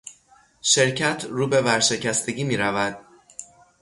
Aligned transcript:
شرکت 0.61 1.25
رو 1.29 1.47
به 1.47 1.61
ورشکستگی 1.61 2.43
میرود. 2.43 2.97